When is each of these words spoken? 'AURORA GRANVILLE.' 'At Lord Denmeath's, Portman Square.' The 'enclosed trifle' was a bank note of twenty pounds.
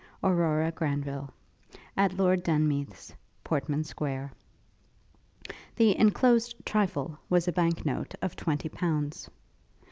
'AURORA 0.23 0.71
GRANVILLE.' 0.71 1.29
'At 1.95 2.13
Lord 2.17 2.41
Denmeath's, 2.43 3.13
Portman 3.43 3.83
Square.' 3.83 4.33
The 5.75 5.95
'enclosed 5.95 6.55
trifle' 6.65 7.19
was 7.29 7.47
a 7.47 7.51
bank 7.51 7.85
note 7.85 8.15
of 8.19 8.35
twenty 8.35 8.67
pounds. 8.67 9.29